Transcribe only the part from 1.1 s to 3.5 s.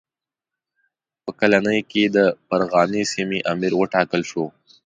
په کلنۍ کې د فرغانې سیمې